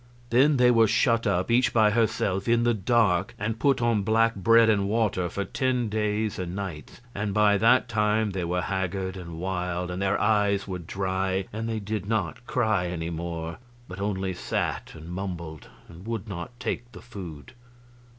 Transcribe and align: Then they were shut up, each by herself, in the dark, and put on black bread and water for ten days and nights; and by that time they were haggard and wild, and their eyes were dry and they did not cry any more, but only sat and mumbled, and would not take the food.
Then 0.31 0.57
they 0.57 0.71
were 0.71 0.87
shut 0.87 1.27
up, 1.27 1.51
each 1.51 1.73
by 1.73 1.91
herself, 1.91 2.47
in 2.47 2.63
the 2.63 2.73
dark, 2.73 3.35
and 3.37 3.59
put 3.59 3.83
on 3.83 4.01
black 4.01 4.33
bread 4.35 4.67
and 4.67 4.89
water 4.89 5.29
for 5.29 5.45
ten 5.45 5.89
days 5.89 6.39
and 6.39 6.55
nights; 6.55 7.01
and 7.13 7.35
by 7.35 7.59
that 7.59 7.87
time 7.87 8.31
they 8.31 8.43
were 8.43 8.63
haggard 8.63 9.15
and 9.15 9.37
wild, 9.37 9.91
and 9.91 10.01
their 10.01 10.19
eyes 10.19 10.67
were 10.67 10.79
dry 10.79 11.45
and 11.53 11.69
they 11.69 11.79
did 11.79 12.07
not 12.07 12.47
cry 12.47 12.87
any 12.87 13.11
more, 13.11 13.59
but 13.87 13.99
only 13.99 14.33
sat 14.33 14.91
and 14.95 15.07
mumbled, 15.11 15.67
and 15.87 16.07
would 16.07 16.27
not 16.27 16.59
take 16.59 16.91
the 16.93 17.01
food. 17.03 17.53